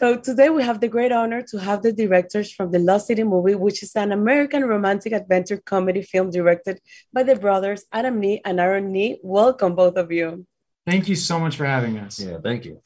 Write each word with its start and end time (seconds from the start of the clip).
So 0.00 0.16
today 0.16 0.48
we 0.48 0.62
have 0.62 0.80
the 0.80 0.88
great 0.88 1.12
honor 1.12 1.42
to 1.50 1.58
have 1.60 1.82
the 1.82 1.92
directors 1.92 2.50
from 2.50 2.72
the 2.72 2.78
Lost 2.78 3.08
City 3.08 3.22
movie, 3.22 3.54
which 3.54 3.82
is 3.82 3.94
an 3.94 4.12
American 4.12 4.64
romantic 4.64 5.12
adventure 5.12 5.58
comedy 5.58 6.00
film 6.00 6.30
directed 6.30 6.80
by 7.12 7.22
the 7.22 7.36
brothers 7.36 7.84
Adam 7.92 8.18
Nee 8.18 8.40
and 8.46 8.58
Aaron 8.58 8.92
Nee. 8.92 9.18
Welcome, 9.22 9.74
both 9.74 9.98
of 9.98 10.10
you. 10.10 10.46
Thank 10.86 11.06
you 11.06 11.16
so 11.16 11.38
much 11.38 11.54
for 11.54 11.66
having 11.66 11.98
us. 11.98 12.18
Yeah, 12.18 12.38
thank 12.42 12.64
you. 12.64 12.80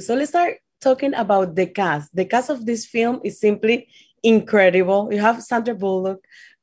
So 0.00 0.16
let's 0.16 0.30
start 0.30 0.56
talking 0.80 1.14
about 1.14 1.54
the 1.54 1.66
cast. 1.66 2.16
The 2.16 2.24
cast 2.24 2.50
of 2.50 2.66
this 2.66 2.84
film 2.84 3.20
is 3.22 3.38
simply 3.38 3.86
incredible. 4.20 5.08
You 5.12 5.20
have 5.20 5.40
Sandra 5.44 5.76
Bullock, 5.76 6.18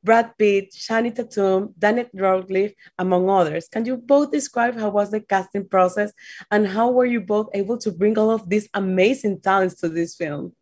Brad 0.08 0.38
Pitt, 0.38 0.71
Channing 0.71 1.12
Tatum, 1.12 1.74
Daniel 1.78 2.07
Radcliffe, 2.14 2.74
among 2.98 3.30
others. 3.30 3.68
Can 3.68 3.84
you 3.84 3.98
both 3.98 4.32
describe 4.32 4.80
how 4.80 4.89
was 4.89 5.12
the 5.12 5.20
casting 5.20 5.68
process 5.68 6.14
and 6.50 6.66
how 6.66 6.92
were 6.92 7.06
you 7.06 7.20
both 7.20 7.50
able 7.54 7.78
to 7.80 7.92
bring 7.92 8.18
all 8.18 8.32
of 8.32 8.48
these 8.48 8.70
amazing 8.74 9.42
talents 9.42 9.75
to 9.82 9.89
this 9.89 10.15
film? 10.15 10.54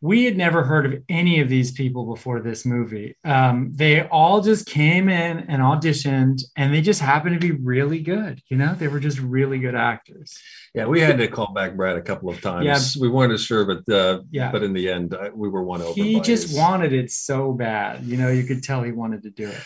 We 0.00 0.24
had 0.24 0.36
never 0.36 0.62
heard 0.62 0.86
of 0.86 1.02
any 1.08 1.40
of 1.40 1.48
these 1.48 1.72
people 1.72 2.06
before 2.06 2.40
this 2.40 2.64
movie. 2.64 3.16
Um, 3.24 3.72
they 3.74 4.06
all 4.08 4.40
just 4.40 4.66
came 4.66 5.08
in 5.08 5.40
and 5.40 5.60
auditioned, 5.60 6.42
and 6.56 6.72
they 6.72 6.80
just 6.80 7.00
happened 7.00 7.40
to 7.40 7.46
be 7.46 7.52
really 7.52 8.00
good. 8.00 8.40
You 8.48 8.56
know, 8.56 8.74
they 8.74 8.88
were 8.88 9.00
just 9.00 9.18
really 9.18 9.58
good 9.58 9.74
actors. 9.74 10.38
Yeah, 10.74 10.86
we 10.86 11.00
had 11.00 11.18
to 11.18 11.28
call 11.28 11.52
back 11.52 11.74
Brad 11.74 11.96
a 11.96 12.02
couple 12.02 12.28
of 12.28 12.40
times. 12.40 12.64
Yeah. 12.64 13.02
we 13.02 13.08
weren't 13.08 13.38
sure, 13.40 13.64
but 13.64 13.92
uh, 13.92 14.22
yeah, 14.30 14.52
but 14.52 14.62
in 14.62 14.72
the 14.72 14.88
end, 14.88 15.14
uh, 15.14 15.30
we 15.34 15.48
were 15.48 15.62
won 15.62 15.82
over. 15.82 15.94
He 15.94 16.20
just 16.20 16.48
his... 16.48 16.56
wanted 16.56 16.92
it 16.92 17.10
so 17.10 17.52
bad. 17.52 18.04
You 18.04 18.16
know, 18.16 18.28
you 18.28 18.44
could 18.44 18.62
tell 18.62 18.82
he 18.82 18.92
wanted 18.92 19.22
to 19.24 19.30
do 19.30 19.48
it. 19.48 19.64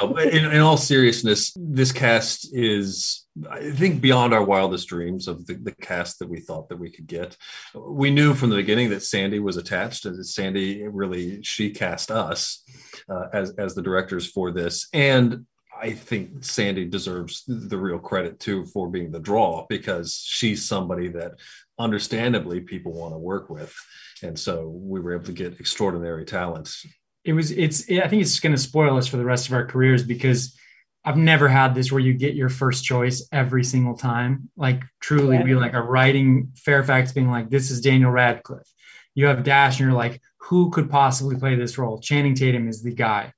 In, 0.00 0.52
in 0.52 0.60
all 0.60 0.76
seriousness, 0.76 1.52
this 1.56 1.92
cast 1.92 2.48
is 2.52 3.26
I 3.50 3.70
think 3.70 4.02
beyond 4.02 4.34
our 4.34 4.44
wildest 4.44 4.88
dreams 4.88 5.26
of 5.26 5.46
the, 5.46 5.54
the, 5.54 5.72
cast 5.72 6.18
that 6.18 6.28
we 6.28 6.40
thought 6.40 6.68
that 6.68 6.78
we 6.78 6.90
could 6.90 7.06
get. 7.06 7.36
We 7.74 8.10
knew 8.10 8.34
from 8.34 8.50
the 8.50 8.56
beginning 8.56 8.90
that 8.90 9.02
Sandy 9.02 9.38
was 9.38 9.56
attached, 9.56 10.04
and 10.04 10.24
Sandy 10.26 10.86
really 10.86 11.42
she 11.42 11.70
cast 11.70 12.10
us 12.10 12.62
uh, 13.08 13.28
as 13.32 13.52
as 13.56 13.74
the 13.74 13.82
directors 13.82 14.26
for 14.30 14.52
this, 14.52 14.88
and 14.92 15.46
I 15.80 15.92
think 15.92 16.44
Sandy 16.44 16.84
deserves 16.84 17.42
the 17.46 17.78
real 17.78 17.98
credit 17.98 18.38
too 18.38 18.66
for 18.66 18.88
being 18.88 19.10
the 19.10 19.20
draw 19.20 19.66
because 19.68 20.22
she's 20.24 20.68
somebody 20.68 21.08
that 21.08 21.32
understandably 21.78 22.60
people 22.60 22.92
want 22.92 23.14
to 23.14 23.18
work 23.18 23.48
with, 23.48 23.74
and 24.22 24.38
so 24.38 24.68
we 24.68 25.00
were 25.00 25.14
able 25.14 25.24
to 25.24 25.32
get 25.32 25.58
extraordinary 25.58 26.26
talents. 26.26 26.86
It 27.24 27.32
was 27.32 27.50
it's 27.50 27.82
I 27.90 28.08
think 28.08 28.22
it's 28.22 28.40
going 28.40 28.54
to 28.54 28.60
spoil 28.60 28.96
us 28.96 29.06
for 29.06 29.16
the 29.16 29.24
rest 29.24 29.48
of 29.48 29.54
our 29.54 29.66
careers 29.66 30.02
because 30.02 30.56
I've 31.04 31.16
never 31.16 31.48
had 31.48 31.74
this 31.74 31.90
where 31.90 32.00
you 32.00 32.14
get 32.14 32.34
your 32.34 32.48
first 32.48 32.84
choice 32.84 33.26
every 33.32 33.64
single 33.64 33.96
time. 33.96 34.50
Like 34.56 34.82
truly 35.00 35.36
yeah. 35.36 35.42
be 35.42 35.54
like 35.54 35.72
a 35.72 35.82
writing 35.82 36.52
Fairfax 36.56 37.12
being 37.12 37.30
like, 37.30 37.50
this 37.50 37.70
is 37.70 37.80
Daniel 37.80 38.10
Radcliffe. 38.10 38.70
You 39.14 39.26
have 39.26 39.42
Dash 39.42 39.78
and 39.78 39.88
you're 39.88 39.96
like, 39.96 40.20
who 40.38 40.70
could 40.70 40.90
possibly 40.90 41.36
play 41.36 41.54
this 41.56 41.76
role? 41.76 41.98
Channing 41.98 42.34
Tatum 42.34 42.68
is 42.68 42.82
the 42.82 42.94
guy. 42.94 43.32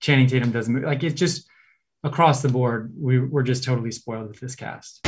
Channing 0.00 0.26
Tatum 0.26 0.50
doesn't 0.50 0.72
move. 0.72 0.84
like 0.84 1.02
it's 1.02 1.18
just 1.18 1.48
across 2.02 2.42
the 2.42 2.48
board. 2.48 2.92
We, 2.98 3.18
we're 3.18 3.42
just 3.42 3.64
totally 3.64 3.90
spoiled 3.90 4.28
with 4.28 4.40
this 4.40 4.54
cast. 4.54 5.06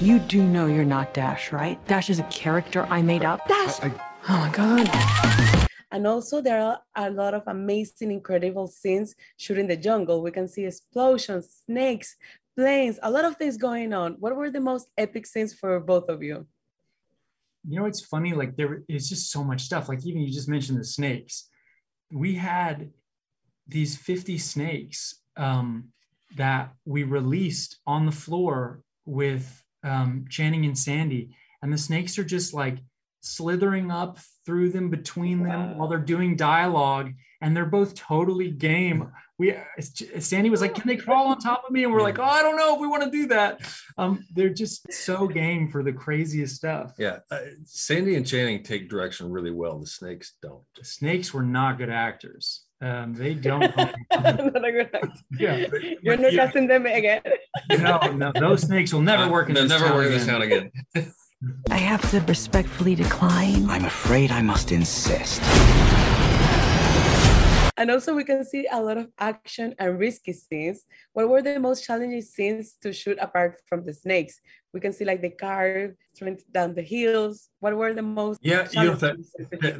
You 0.00 0.18
do 0.18 0.42
know 0.42 0.66
you're 0.66 0.84
not 0.84 1.12
Dash, 1.14 1.52
right? 1.52 1.84
Dash 1.86 2.08
is 2.08 2.18
a 2.18 2.24
character 2.24 2.86
I 2.88 3.02
made 3.02 3.24
up. 3.24 3.46
Dash. 3.48 3.80
I, 3.80 3.86
I, 3.86 3.92
oh 4.28 4.38
my 4.38 4.50
God. 4.50 5.65
And 5.90 6.06
also 6.06 6.40
there 6.40 6.60
are 6.60 6.80
a 6.96 7.10
lot 7.10 7.34
of 7.34 7.42
amazing, 7.46 8.10
incredible 8.10 8.66
scenes 8.66 9.14
shooting 9.36 9.68
the 9.68 9.76
jungle. 9.76 10.22
We 10.22 10.32
can 10.32 10.48
see 10.48 10.64
explosions, 10.64 11.62
snakes, 11.66 12.16
planes, 12.56 12.98
a 13.02 13.10
lot 13.10 13.24
of 13.24 13.36
things 13.36 13.56
going 13.56 13.92
on. 13.92 14.14
What 14.18 14.34
were 14.34 14.50
the 14.50 14.60
most 14.60 14.88
epic 14.98 15.26
scenes 15.26 15.54
for 15.54 15.78
both 15.78 16.08
of 16.08 16.22
you? 16.22 16.46
You 17.68 17.80
know, 17.80 17.86
it's 17.86 18.04
funny, 18.04 18.32
like 18.32 18.56
there 18.56 18.82
is 18.88 19.08
just 19.08 19.30
so 19.30 19.44
much 19.44 19.62
stuff. 19.62 19.88
Like 19.88 20.04
even 20.06 20.22
you 20.22 20.32
just 20.32 20.48
mentioned 20.48 20.78
the 20.78 20.84
snakes. 20.84 21.48
We 22.10 22.34
had 22.34 22.90
these 23.66 23.96
50 23.96 24.38
snakes 24.38 25.22
um, 25.36 25.88
that 26.36 26.72
we 26.84 27.02
released 27.02 27.78
on 27.86 28.06
the 28.06 28.12
floor 28.12 28.82
with 29.04 29.64
um, 29.82 30.26
Channing 30.28 30.64
and 30.64 30.78
Sandy. 30.78 31.34
And 31.62 31.72
the 31.72 31.78
snakes 31.78 32.18
are 32.18 32.24
just 32.24 32.54
like 32.54 32.78
slithering 33.26 33.90
up 33.90 34.18
through 34.44 34.70
them 34.70 34.88
between 34.88 35.42
them 35.42 35.70
wow. 35.70 35.76
while 35.76 35.88
they're 35.88 35.98
doing 35.98 36.36
dialogue 36.36 37.12
and 37.40 37.56
they're 37.56 37.66
both 37.66 37.94
totally 37.94 38.50
game 38.50 39.10
we 39.38 39.54
sandy 40.18 40.48
was 40.48 40.62
like 40.62 40.74
can 40.74 40.86
they 40.86 40.96
crawl 40.96 41.26
on 41.26 41.38
top 41.38 41.62
of 41.66 41.70
me 41.70 41.84
and 41.84 41.92
we're 41.92 42.00
like 42.00 42.18
oh 42.18 42.24
i 42.24 42.40
don't 42.40 42.56
know 42.56 42.74
if 42.74 42.80
we 42.80 42.86
want 42.86 43.02
to 43.02 43.10
do 43.10 43.26
that 43.26 43.60
um, 43.98 44.24
they're 44.32 44.48
just 44.48 44.90
so 44.90 45.26
game 45.26 45.68
for 45.68 45.82
the 45.82 45.92
craziest 45.92 46.56
stuff 46.56 46.92
yeah 46.98 47.18
uh, 47.30 47.40
sandy 47.64 48.14
and 48.14 48.26
channing 48.26 48.62
take 48.62 48.88
direction 48.88 49.30
really 49.30 49.50
well 49.50 49.78
the 49.78 49.86
snakes 49.86 50.34
don't 50.40 50.62
the 50.78 50.84
snakes 50.84 51.34
were 51.34 51.42
not 51.42 51.76
good 51.76 51.90
actors 51.90 52.66
um, 52.80 53.14
they 53.14 53.34
don't. 53.34 53.60
not 53.60 53.94
a. 54.12 55.12
Yeah, 55.38 55.66
you're 56.02 56.16
not 56.16 56.32
yeah. 56.32 56.46
them 56.46 56.86
again. 56.86 57.22
no, 57.70 57.98
no, 58.12 58.32
those 58.32 58.62
snakes 58.62 58.92
will 58.92 59.00
never 59.00 59.24
uh, 59.24 59.30
work 59.30 59.48
in 59.48 59.54
this 59.54 59.68
never 59.68 59.94
work 59.94 60.06
in 60.06 60.12
this 60.12 60.26
town 60.26 60.42
again. 60.42 60.70
I 61.70 61.76
have 61.76 62.10
to 62.12 62.20
respectfully 62.20 62.94
decline. 62.94 63.68
I'm 63.68 63.84
afraid 63.84 64.30
I 64.30 64.40
must 64.40 64.72
insist. 64.72 65.42
And 67.76 67.90
also, 67.90 68.14
we 68.14 68.24
can 68.24 68.44
see 68.44 68.66
a 68.70 68.80
lot 68.80 68.96
of 68.96 69.08
action 69.18 69.74
and 69.78 69.98
risky 69.98 70.32
scenes. 70.32 70.86
What 71.12 71.28
were 71.28 71.42
the 71.42 71.60
most 71.60 71.84
challenging 71.84 72.22
scenes 72.22 72.76
to 72.82 72.92
shoot 72.92 73.18
apart 73.20 73.60
from 73.68 73.84
the 73.84 73.92
snakes? 73.92 74.40
We 74.72 74.80
can 74.80 74.92
see 74.92 75.04
like 75.04 75.22
the 75.22 75.30
car 75.30 75.94
straight 76.14 76.50
down 76.52 76.74
the 76.74 76.82
hills. 76.82 77.48
What 77.60 77.76
were 77.76 77.94
the 77.94 78.02
most? 78.02 78.40
Yeah, 78.42 78.68
you 78.72 78.84
know 78.84 78.94
that, 78.94 79.16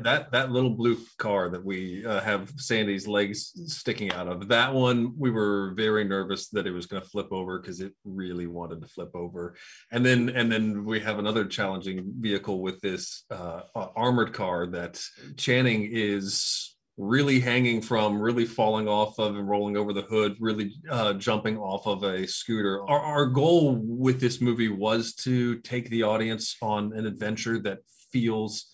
that 0.02 0.32
that 0.32 0.52
little 0.52 0.70
blue 0.70 0.98
car 1.18 1.50
that 1.50 1.64
we 1.64 2.04
uh, 2.04 2.20
have 2.20 2.52
Sandy's 2.56 3.06
legs 3.06 3.52
sticking 3.66 4.12
out 4.12 4.28
of. 4.28 4.48
That 4.48 4.72
one, 4.72 5.12
we 5.18 5.30
were 5.30 5.74
very 5.74 6.04
nervous 6.04 6.48
that 6.50 6.66
it 6.66 6.72
was 6.72 6.86
going 6.86 7.02
to 7.02 7.08
flip 7.08 7.28
over 7.30 7.60
because 7.60 7.80
it 7.80 7.92
really 8.04 8.46
wanted 8.46 8.80
to 8.82 8.88
flip 8.88 9.10
over. 9.14 9.54
And 9.90 10.04
then 10.04 10.30
and 10.30 10.50
then 10.50 10.84
we 10.84 11.00
have 11.00 11.18
another 11.18 11.44
challenging 11.44 12.12
vehicle 12.18 12.60
with 12.60 12.80
this 12.80 13.24
uh, 13.30 13.62
armored 13.74 14.32
car 14.32 14.66
that 14.68 15.02
Channing 15.36 15.88
is 15.92 16.75
really 16.96 17.40
hanging 17.40 17.82
from, 17.82 18.20
really 18.20 18.46
falling 18.46 18.88
off 18.88 19.18
of 19.18 19.36
and 19.36 19.48
rolling 19.48 19.76
over 19.76 19.92
the 19.92 20.02
hood, 20.02 20.36
really 20.40 20.74
uh, 20.90 21.12
jumping 21.14 21.58
off 21.58 21.86
of 21.86 22.02
a 22.04 22.26
scooter. 22.26 22.82
Our, 22.88 23.00
our 23.00 23.26
goal 23.26 23.76
with 23.76 24.20
this 24.20 24.40
movie 24.40 24.68
was 24.68 25.14
to 25.16 25.56
take 25.60 25.90
the 25.90 26.02
audience 26.02 26.56
on 26.62 26.92
an 26.94 27.06
adventure 27.06 27.58
that 27.60 27.80
feels 28.12 28.66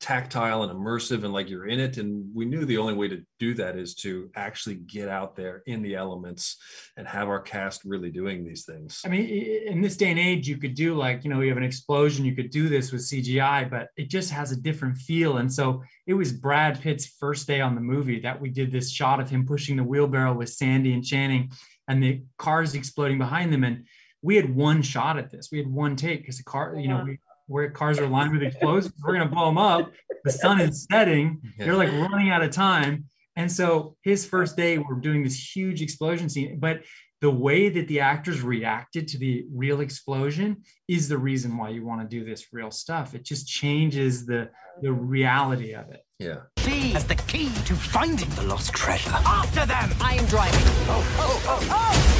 tactile 0.00 0.62
and 0.62 0.72
immersive 0.72 1.24
and 1.24 1.32
like 1.32 1.50
you're 1.50 1.66
in 1.66 1.78
it. 1.78 1.98
And 1.98 2.34
we 2.34 2.46
knew 2.46 2.64
the 2.64 2.78
only 2.78 2.94
way 2.94 3.06
to 3.08 3.22
do 3.38 3.52
that 3.54 3.76
is 3.76 3.94
to 3.96 4.30
actually 4.34 4.76
get 4.76 5.08
out 5.08 5.36
there 5.36 5.62
in 5.66 5.82
the 5.82 5.94
elements 5.94 6.56
and 6.96 7.06
have 7.06 7.28
our 7.28 7.40
cast 7.40 7.82
really 7.84 8.10
doing 8.10 8.42
these 8.42 8.64
things. 8.64 9.02
I 9.04 9.08
mean 9.08 9.26
in 9.26 9.82
this 9.82 9.98
day 9.98 10.10
and 10.10 10.18
age 10.18 10.48
you 10.48 10.56
could 10.56 10.74
do 10.74 10.94
like 10.94 11.22
you 11.22 11.30
know 11.30 11.42
you 11.42 11.48
have 11.48 11.58
an 11.58 11.64
explosion 11.64 12.24
you 12.24 12.34
could 12.34 12.50
do 12.50 12.68
this 12.68 12.92
with 12.92 13.02
cgi 13.02 13.70
but 13.70 13.88
it 13.96 14.08
just 14.08 14.30
has 14.30 14.52
a 14.52 14.56
different 14.56 14.96
feel. 14.96 15.36
And 15.36 15.52
so 15.52 15.82
it 16.06 16.14
was 16.14 16.32
brad 16.32 16.80
pitt's 16.80 17.06
first 17.06 17.46
day 17.46 17.60
on 17.60 17.74
the 17.74 17.80
movie 17.82 18.20
that 18.20 18.40
we 18.40 18.48
did 18.48 18.72
this 18.72 18.90
shot 18.90 19.20
of 19.20 19.28
him 19.28 19.46
pushing 19.46 19.76
the 19.76 19.84
wheelbarrow 19.84 20.32
with 20.32 20.48
sandy 20.48 20.94
and 20.94 21.04
channing 21.04 21.52
and 21.88 22.02
the 22.02 22.22
cars 22.38 22.74
exploding 22.74 23.18
behind 23.18 23.52
them. 23.52 23.64
And 23.64 23.86
we 24.22 24.36
had 24.36 24.54
one 24.54 24.80
shot 24.80 25.18
at 25.18 25.30
this. 25.30 25.48
We 25.52 25.58
had 25.58 25.66
one 25.66 25.96
take 25.96 26.22
because 26.22 26.38
the 26.38 26.44
car 26.44 26.74
you 26.78 26.88
know 26.88 27.04
we 27.04 27.18
where 27.50 27.68
cars 27.70 27.98
are 27.98 28.06
lined 28.06 28.32
with 28.32 28.42
explosives. 28.42 28.94
We're 29.02 29.14
going 29.14 29.28
to 29.28 29.34
blow 29.34 29.46
them 29.46 29.58
up. 29.58 29.92
The 30.24 30.30
sun 30.30 30.60
is 30.60 30.86
setting. 30.90 31.42
They're 31.58 31.76
like 31.76 31.90
running 31.92 32.30
out 32.30 32.42
of 32.42 32.50
time. 32.50 33.06
And 33.36 33.50
so 33.50 33.96
his 34.02 34.24
first 34.24 34.56
day, 34.56 34.78
we're 34.78 35.00
doing 35.00 35.24
this 35.24 35.56
huge 35.56 35.82
explosion 35.82 36.28
scene. 36.28 36.58
But 36.60 36.82
the 37.20 37.30
way 37.30 37.68
that 37.68 37.88
the 37.88 38.00
actors 38.00 38.40
reacted 38.40 39.08
to 39.08 39.18
the 39.18 39.44
real 39.52 39.80
explosion 39.80 40.62
is 40.88 41.08
the 41.08 41.18
reason 41.18 41.56
why 41.56 41.70
you 41.70 41.84
want 41.84 42.00
to 42.00 42.06
do 42.06 42.24
this 42.24 42.46
real 42.52 42.70
stuff. 42.70 43.14
It 43.14 43.24
just 43.24 43.46
changes 43.46 44.26
the 44.26 44.50
the 44.80 44.92
reality 44.92 45.74
of 45.74 45.90
it. 45.90 46.02
Yeah. 46.18 46.42
She 46.58 46.92
has 46.92 47.04
the 47.04 47.16
key 47.16 47.50
to 47.66 47.74
finding 47.74 48.30
the 48.30 48.44
lost 48.44 48.72
treasure. 48.72 49.10
After 49.10 49.66
them! 49.66 49.90
I 50.00 50.14
am 50.14 50.24
driving. 50.26 50.60
Oh, 50.88 51.16
oh, 51.18 51.42
oh, 51.46 51.68
oh! 51.70 52.19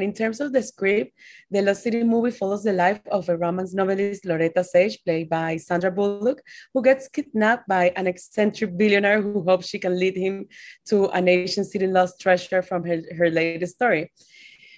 In 0.00 0.12
terms 0.12 0.40
of 0.40 0.52
the 0.52 0.62
script, 0.62 1.12
the 1.50 1.62
Lost 1.62 1.82
City 1.84 2.02
movie 2.02 2.30
follows 2.30 2.64
the 2.64 2.72
life 2.72 3.00
of 3.10 3.28
a 3.28 3.36
romance 3.36 3.74
novelist, 3.74 4.26
Loretta 4.26 4.64
Sage, 4.64 4.98
played 5.04 5.30
by 5.30 5.56
Sandra 5.56 5.90
Bullock, 5.90 6.42
who 6.72 6.82
gets 6.82 7.08
kidnapped 7.08 7.68
by 7.68 7.92
an 7.96 8.06
eccentric 8.06 8.76
billionaire 8.76 9.22
who 9.22 9.42
hopes 9.44 9.68
she 9.68 9.78
can 9.78 9.98
lead 9.98 10.16
him 10.16 10.46
to 10.86 11.06
a 11.06 11.20
nation 11.20 11.64
city 11.64 11.86
lost 11.86 12.20
treasure 12.20 12.60
from 12.60 12.84
her, 12.84 13.02
her 13.16 13.30
latest 13.30 13.76
story. 13.76 14.12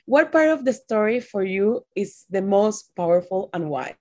What 0.04 0.30
part 0.32 0.50
of 0.50 0.64
the 0.64 0.72
story 0.72 1.20
for 1.20 1.42
you 1.42 1.86
is 1.94 2.24
the 2.30 2.42
most 2.42 2.94
powerful 2.94 3.50
and 3.52 3.70
why? 3.70 3.96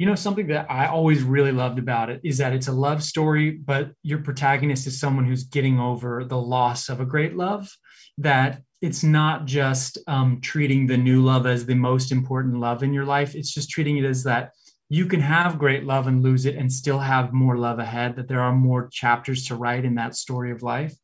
you 0.00 0.06
know 0.06 0.14
something 0.14 0.46
that 0.46 0.64
i 0.70 0.86
always 0.86 1.22
really 1.22 1.52
loved 1.52 1.78
about 1.78 2.08
it 2.08 2.22
is 2.24 2.38
that 2.38 2.54
it's 2.54 2.68
a 2.68 2.72
love 2.72 3.02
story 3.02 3.50
but 3.50 3.90
your 4.02 4.20
protagonist 4.20 4.86
is 4.86 4.98
someone 4.98 5.26
who's 5.26 5.44
getting 5.44 5.78
over 5.78 6.24
the 6.24 6.40
loss 6.40 6.88
of 6.88 7.00
a 7.00 7.04
great 7.04 7.36
love 7.36 7.70
that 8.16 8.62
it's 8.80 9.02
not 9.02 9.44
just 9.44 9.98
um, 10.06 10.40
treating 10.40 10.86
the 10.86 10.96
new 10.96 11.22
love 11.22 11.46
as 11.46 11.66
the 11.66 11.74
most 11.74 12.12
important 12.12 12.58
love 12.58 12.82
in 12.82 12.92
your 12.92 13.04
life 13.04 13.34
it's 13.34 13.52
just 13.52 13.70
treating 13.70 13.98
it 13.98 14.04
as 14.04 14.24
that 14.24 14.52
you 14.92 15.06
can 15.06 15.20
have 15.20 15.58
great 15.58 15.84
love 15.84 16.08
and 16.08 16.22
lose 16.22 16.44
it 16.44 16.56
and 16.56 16.70
still 16.70 16.98
have 16.98 17.32
more 17.32 17.56
love 17.56 17.78
ahead, 17.78 18.16
that 18.16 18.26
there 18.26 18.40
are 18.40 18.52
more 18.52 18.88
chapters 18.88 19.46
to 19.46 19.54
write 19.54 19.84
in 19.84 19.94
that 19.94 20.16
story 20.16 20.50
of 20.50 20.64
life. 20.64 20.94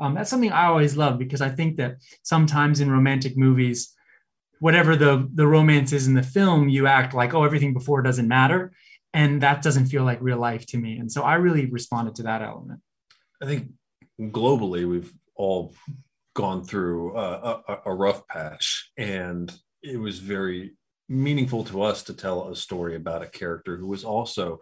Um, 0.00 0.14
that's 0.14 0.28
something 0.28 0.50
I 0.50 0.66
always 0.66 0.96
love 0.96 1.16
because 1.16 1.40
I 1.40 1.48
think 1.48 1.76
that 1.76 1.98
sometimes 2.24 2.80
in 2.80 2.90
romantic 2.90 3.36
movies, 3.36 3.94
whatever 4.58 4.96
the, 4.96 5.30
the 5.32 5.46
romance 5.46 5.92
is 5.92 6.08
in 6.08 6.14
the 6.14 6.24
film, 6.24 6.68
you 6.68 6.88
act 6.88 7.14
like, 7.14 7.34
oh, 7.34 7.44
everything 7.44 7.72
before 7.72 8.02
doesn't 8.02 8.26
matter. 8.26 8.72
And 9.14 9.40
that 9.42 9.62
doesn't 9.62 9.86
feel 9.86 10.02
like 10.02 10.18
real 10.20 10.38
life 10.38 10.66
to 10.66 10.76
me. 10.76 10.98
And 10.98 11.10
so 11.10 11.22
I 11.22 11.34
really 11.34 11.66
responded 11.66 12.16
to 12.16 12.24
that 12.24 12.42
element. 12.42 12.80
I 13.40 13.46
think 13.46 13.70
globally, 14.20 14.88
we've 14.88 15.14
all 15.36 15.72
gone 16.36 16.62
through 16.62 17.16
a, 17.16 17.62
a, 17.66 17.78
a 17.86 17.94
rough 17.94 18.28
patch, 18.28 18.92
and 18.98 19.52
it 19.82 19.96
was 19.96 20.18
very 20.18 20.76
meaningful 21.08 21.64
to 21.64 21.82
us 21.82 22.02
to 22.02 22.12
tell 22.12 22.48
a 22.48 22.56
story 22.56 22.94
about 22.94 23.22
a 23.22 23.28
character 23.28 23.76
who 23.76 23.86
was 23.86 24.04
also 24.04 24.60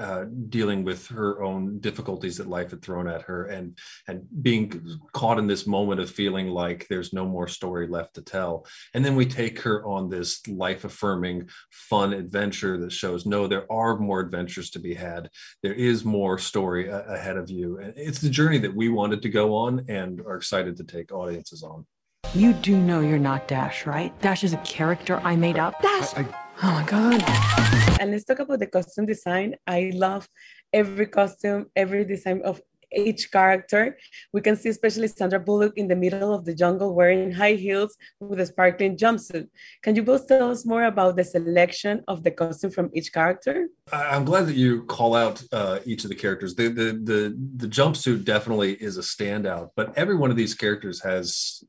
uh, 0.00 0.24
dealing 0.48 0.82
with 0.82 1.06
her 1.08 1.42
own 1.42 1.78
difficulties 1.78 2.38
that 2.38 2.46
life 2.48 2.70
had 2.70 2.80
thrown 2.82 3.06
at 3.06 3.22
her 3.22 3.44
and 3.46 3.76
and 4.08 4.22
being 4.40 4.98
caught 5.12 5.38
in 5.38 5.46
this 5.46 5.66
moment 5.66 6.00
of 6.00 6.10
feeling 6.10 6.48
like 6.48 6.86
there's 6.88 7.12
no 7.12 7.26
more 7.26 7.46
story 7.46 7.86
left 7.86 8.14
to 8.14 8.22
tell 8.22 8.66
and 8.94 9.04
then 9.04 9.14
we 9.14 9.26
take 9.26 9.60
her 9.60 9.84
on 9.86 10.08
this 10.08 10.40
life 10.48 10.84
affirming 10.84 11.46
fun 11.70 12.14
adventure 12.14 12.78
that 12.78 12.90
shows 12.90 13.26
no 13.26 13.46
there 13.46 13.70
are 13.70 13.98
more 13.98 14.20
adventures 14.20 14.70
to 14.70 14.78
be 14.78 14.94
had 14.94 15.28
there 15.62 15.74
is 15.74 16.04
more 16.04 16.38
story 16.38 16.88
a- 16.88 17.06
ahead 17.08 17.36
of 17.36 17.50
you 17.50 17.78
and 17.78 17.92
it's 17.96 18.20
the 18.20 18.30
journey 18.30 18.58
that 18.58 18.74
we 18.74 18.88
wanted 18.88 19.20
to 19.20 19.28
go 19.28 19.54
on 19.54 19.84
and 19.88 20.20
are 20.22 20.36
excited 20.36 20.76
to 20.76 20.84
take 20.84 21.12
audiences 21.12 21.62
on 21.62 21.84
You 22.34 22.52
do 22.54 22.76
know 22.78 23.00
you're 23.00 23.18
not 23.18 23.48
Dash, 23.48 23.86
right? 23.86 24.18
Dash 24.22 24.44
is 24.44 24.52
a 24.52 24.58
character 24.58 25.20
I 25.24 25.36
made 25.36 25.58
up. 25.58 25.82
Dash! 25.82 26.12
Oh 26.62 26.72
my 26.72 26.84
god. 26.84 27.69
And 28.00 28.12
let's 28.12 28.24
talk 28.24 28.38
about 28.38 28.58
the 28.58 28.66
costume 28.66 29.04
design. 29.04 29.56
I 29.66 29.92
love 29.94 30.26
every 30.72 31.06
costume, 31.06 31.66
every 31.76 32.06
design 32.06 32.40
of 32.42 32.62
each 32.92 33.30
character. 33.30 33.98
We 34.32 34.40
can 34.40 34.56
see 34.56 34.70
especially 34.70 35.08
Sandra 35.08 35.38
Bullock 35.38 35.74
in 35.76 35.86
the 35.86 35.94
middle 35.94 36.34
of 36.34 36.44
the 36.44 36.54
jungle 36.54 36.94
wearing 36.94 37.30
high 37.30 37.52
heels 37.52 37.96
with 38.18 38.40
a 38.40 38.46
sparkling 38.46 38.96
jumpsuit. 38.96 39.48
Can 39.82 39.94
you 39.96 40.02
both 40.02 40.26
tell 40.26 40.50
us 40.50 40.64
more 40.64 40.84
about 40.84 41.16
the 41.16 41.24
selection 41.24 42.02
of 42.08 42.24
the 42.24 42.30
costume 42.30 42.70
from 42.70 42.90
each 42.94 43.12
character? 43.12 43.68
I'm 43.92 44.24
glad 44.24 44.46
that 44.46 44.56
you 44.56 44.84
call 44.84 45.14
out 45.14 45.42
uh, 45.52 45.80
each 45.84 46.04
of 46.04 46.10
the 46.10 46.16
characters. 46.16 46.54
The, 46.54 46.68
the 46.68 46.88
the 47.10 47.36
the 47.56 47.68
jumpsuit 47.68 48.24
definitely 48.24 48.72
is 48.74 48.96
a 48.96 49.02
standout, 49.02 49.70
but 49.76 49.96
every 49.96 50.16
one 50.16 50.30
of 50.30 50.36
these 50.36 50.54
characters 50.54 51.02
has 51.02 51.62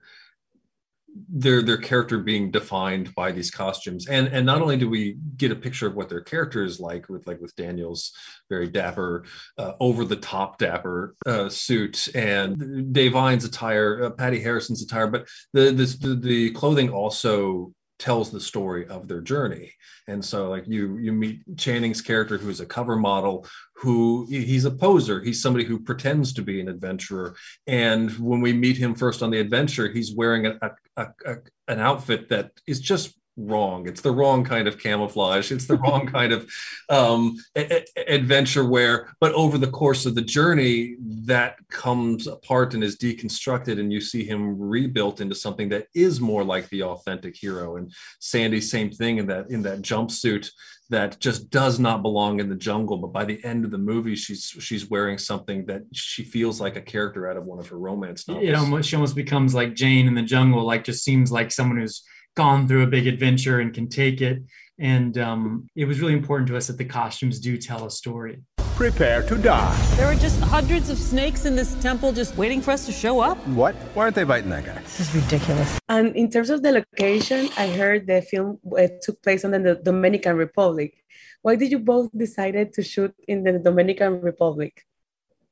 their 1.29 1.61
their 1.61 1.77
character 1.77 2.19
being 2.19 2.51
defined 2.51 3.13
by 3.15 3.31
these 3.31 3.51
costumes. 3.51 4.07
And 4.07 4.27
and 4.27 4.45
not 4.45 4.61
only 4.61 4.77
do 4.77 4.89
we 4.89 5.17
get 5.37 5.51
a 5.51 5.55
picture 5.55 5.87
of 5.87 5.95
what 5.95 6.09
their 6.09 6.21
character 6.21 6.63
is 6.63 6.79
like 6.79 7.09
with 7.09 7.27
like 7.27 7.39
with 7.41 7.55
Daniel's 7.55 8.11
very 8.49 8.67
dapper, 8.67 9.25
uh, 9.57 9.73
over 9.79 10.05
the 10.05 10.15
top 10.15 10.57
dapper 10.57 11.15
uh, 11.25 11.49
suit, 11.49 12.09
and 12.15 12.93
Da'Vine's 12.93 13.45
attire, 13.45 14.03
uh, 14.05 14.09
Patti 14.11 14.41
Harrison's 14.41 14.83
attire, 14.83 15.07
but 15.07 15.27
the 15.53 15.71
this 15.71 15.97
the, 15.97 16.15
the 16.15 16.51
clothing 16.51 16.89
also 16.89 17.73
tells 18.01 18.31
the 18.31 18.41
story 18.41 18.87
of 18.87 19.07
their 19.07 19.21
journey. 19.21 19.71
And 20.07 20.25
so 20.25 20.49
like 20.49 20.67
you 20.67 20.97
you 20.97 21.11
meet 21.13 21.43
channing's 21.55 22.01
character 22.01 22.37
who's 22.37 22.59
a 22.59 22.65
cover 22.65 22.95
model 22.95 23.45
who 23.75 24.25
he's 24.27 24.65
a 24.65 24.71
poser. 24.71 25.21
He's 25.21 25.41
somebody 25.41 25.65
who 25.65 25.79
pretends 25.79 26.33
to 26.33 26.41
be 26.41 26.59
an 26.59 26.67
adventurer. 26.67 27.35
And 27.67 28.09
when 28.17 28.41
we 28.41 28.53
meet 28.53 28.77
him 28.77 28.95
first 28.95 29.21
on 29.21 29.29
the 29.29 29.39
adventure 29.39 29.87
he's 29.87 30.15
wearing 30.15 30.47
a, 30.47 30.57
a, 30.97 31.07
a, 31.25 31.35
an 31.67 31.79
outfit 31.79 32.29
that 32.29 32.51
is 32.65 32.79
just 32.79 33.15
wrong. 33.45 33.87
It's 33.87 34.01
the 34.01 34.11
wrong 34.11 34.43
kind 34.43 34.67
of 34.67 34.77
camouflage. 34.79 35.51
It's 35.51 35.65
the 35.65 35.77
wrong 35.77 36.07
kind 36.17 36.31
of 36.33 36.49
um, 36.89 37.37
a- 37.55 37.83
a- 37.97 38.13
adventure 38.13 38.65
wear 38.67 39.13
but 39.19 39.33
over 39.33 39.57
the 39.57 39.69
course 39.69 40.05
of 40.05 40.15
the 40.15 40.21
journey 40.21 40.95
that 41.25 41.55
comes 41.69 42.27
apart 42.27 42.73
and 42.73 42.83
is 42.83 42.97
deconstructed 42.97 43.79
and 43.79 43.91
you 43.91 44.01
see 44.01 44.23
him 44.23 44.59
rebuilt 44.59 45.21
into 45.21 45.35
something 45.35 45.69
that 45.69 45.87
is 45.93 46.19
more 46.19 46.43
like 46.43 46.67
the 46.69 46.83
authentic 46.83 47.35
hero. 47.35 47.77
And 47.77 47.91
sandy 48.19 48.61
same 48.61 48.91
thing 48.91 49.17
in 49.17 49.27
that 49.27 49.49
in 49.49 49.61
that 49.63 49.81
jumpsuit 49.81 50.49
that 50.89 51.19
just 51.19 51.49
does 51.49 51.79
not 51.79 52.01
belong 52.01 52.41
in 52.41 52.49
the 52.49 52.55
jungle 52.55 52.97
but 52.97 53.13
by 53.13 53.23
the 53.23 53.41
end 53.45 53.63
of 53.63 53.71
the 53.71 53.77
movie 53.77 54.15
she's 54.15 54.53
she's 54.59 54.89
wearing 54.89 55.17
something 55.17 55.65
that 55.65 55.83
she 55.93 56.21
feels 56.23 56.59
like 56.59 56.75
a 56.75 56.81
character 56.81 57.29
out 57.29 57.37
of 57.37 57.45
one 57.45 57.59
of 57.59 57.67
her 57.69 57.77
romance 57.77 58.27
novels. 58.27 58.45
It 58.45 58.55
almost 58.55 58.89
she 58.89 58.95
almost 58.95 59.15
becomes 59.15 59.53
like 59.53 59.73
Jane 59.73 60.07
in 60.07 60.15
the 60.15 60.21
jungle, 60.21 60.63
like 60.65 60.83
just 60.83 61.03
seems 61.03 61.31
like 61.31 61.51
someone 61.51 61.79
who's 61.79 62.03
gone 62.35 62.67
through 62.67 62.83
a 62.83 62.87
big 62.87 63.07
adventure 63.07 63.59
and 63.59 63.73
can 63.73 63.87
take 63.89 64.21
it. 64.21 64.43
And 64.79 65.17
um, 65.17 65.67
it 65.75 65.85
was 65.85 65.99
really 65.99 66.13
important 66.13 66.47
to 66.47 66.57
us 66.57 66.67
that 66.67 66.77
the 66.77 66.85
costumes 66.85 67.39
do 67.39 67.57
tell 67.57 67.85
a 67.85 67.91
story. 67.91 68.41
Prepare 68.75 69.21
to 69.23 69.37
die. 69.37 69.77
There 69.95 70.07
are 70.07 70.15
just 70.15 70.39
hundreds 70.41 70.89
of 70.89 70.97
snakes 70.97 71.45
in 71.45 71.55
this 71.55 71.75
temple 71.75 72.11
just 72.13 72.35
waiting 72.35 72.61
for 72.61 72.71
us 72.71 72.85
to 72.87 72.91
show 72.91 73.19
up. 73.19 73.37
What? 73.49 73.75
Why 73.93 74.03
aren't 74.03 74.15
they 74.15 74.23
biting 74.23 74.49
that 74.49 74.65
guy? 74.65 74.79
This 74.81 75.01
is 75.01 75.15
ridiculous. 75.15 75.79
And 75.87 76.15
in 76.15 76.31
terms 76.31 76.49
of 76.49 76.63
the 76.63 76.71
location, 76.71 77.49
I 77.57 77.67
heard 77.67 78.07
the 78.07 78.23
film 78.23 78.59
uh, 78.75 78.87
took 79.03 79.21
place 79.21 79.45
on 79.45 79.51
the 79.51 79.79
Dominican 79.83 80.35
Republic. 80.35 80.95
Why 81.43 81.55
did 81.55 81.71
you 81.71 81.79
both 81.79 82.09
decided 82.17 82.73
to 82.73 82.81
shoot 82.81 83.13
in 83.27 83.43
the 83.43 83.59
Dominican 83.59 84.21
Republic? 84.21 84.83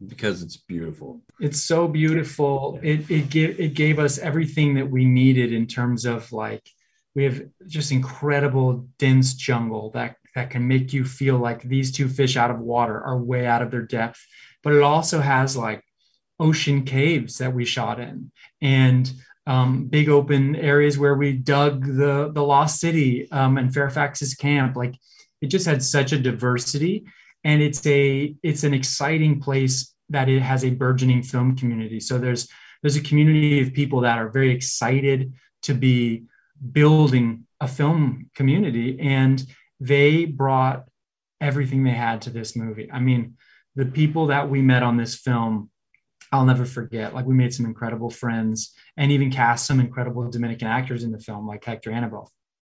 Because 0.07 0.42
it's 0.42 0.57
beautiful 0.57 1.22
It's 1.40 1.62
so 1.62 1.88
beautiful. 1.88 2.80
It 2.81 3.10
it 3.10 3.30
gave 3.30 3.60
it 3.60 3.74
gave 3.74 4.00
us 4.00 4.18
everything 4.18 4.75
that 4.75 4.90
we 4.90 5.06
needed 5.06 5.54
in 5.54 5.68
terms 5.68 6.06
of 6.06 6.31
like 6.31 6.69
we 7.16 7.24
have 7.24 7.42
just 7.68 7.92
incredible 7.92 8.88
dense 8.98 9.34
jungle 9.34 9.92
that 9.92 10.16
that 10.36 10.50
can 10.50 10.68
make 10.68 10.94
you 10.94 11.04
feel 11.04 11.38
like 11.38 11.63
these 11.63 11.92
two 11.92 12.07
fish 12.07 12.38
out 12.38 12.51
of 12.51 12.60
water 12.60 13.01
are 13.01 13.18
way 13.18 13.46
out 13.46 13.62
of 13.62 13.72
their 13.72 13.81
depth. 13.81 14.25
But 14.63 14.74
it 14.74 14.81
also 14.81 15.19
has 15.19 15.57
like 15.57 15.84
ocean 16.40 16.84
caves 16.84 17.40
that 17.40 17.54
we 17.54 17.66
shot 17.66 18.00
in 18.00 18.31
and 18.62 19.12
um, 19.48 19.86
big 19.86 20.10
open 20.10 20.56
areas 20.56 20.98
where 20.98 21.16
we 21.16 21.34
dug 21.34 21.86
the 21.86 22.31
the 22.34 22.44
lost 22.44 22.80
city 22.80 23.30
um, 23.31 23.57
and 23.57 23.74
Fairfax's 23.74 24.36
camp. 24.36 24.75
Like 24.75 24.96
it 25.42 25.48
just 25.48 25.66
had 25.66 25.81
such 25.84 26.12
a 26.12 26.19
diversity, 26.19 27.06
and 27.44 27.62
it's 27.62 27.86
a 27.86 28.36
it's 28.44 28.63
an 28.63 28.74
exciting 28.74 29.39
place 29.39 29.94
that 30.09 30.30
it 30.30 30.41
has 30.41 30.63
a 30.63 30.71
burgeoning 30.71 31.24
film 31.24 31.56
community. 31.56 32.00
So 32.00 32.18
there's 32.18 32.47
there's 32.81 32.95
a 32.95 33.01
community 33.01 33.62
of 33.62 33.74
people 33.74 34.01
that 34.01 34.18
are 34.18 34.30
very 34.30 34.51
excited 34.51 35.33
to 35.63 35.74
be 35.74 36.24
building 36.71 37.45
a 37.59 37.68
film 37.68 38.30
community, 38.36 39.00
and 39.00 39.44
they 39.80 40.25
brought 40.25 40.86
everything 41.41 41.83
they 41.83 41.91
had 41.91 42.22
to 42.22 42.29
this 42.29 42.55
movie. 42.55 42.89
I 42.91 43.00
mean, 43.00 43.38
the 43.75 43.86
people 43.86 44.27
that 44.27 44.50
we 44.50 44.62
met 44.62 44.84
on 44.84 44.98
this 44.98 45.15
film 45.15 45.69
I'll 46.31 46.46
never 46.46 46.65
forget. 46.65 47.13
Like 47.13 47.25
we 47.25 47.34
made 47.34 47.53
some 47.53 47.65
incredible 47.65 48.10
friends 48.10 48.74
and 48.98 49.12
even 49.12 49.31
cast 49.31 49.65
some 49.65 49.79
incredible 49.79 50.29
Dominican 50.29 50.67
actors 50.67 51.03
in 51.03 51.12
the 51.12 51.19
film, 51.19 51.48
like 51.48 51.63
Hector 51.63 51.91
Aníbal. 51.91 52.27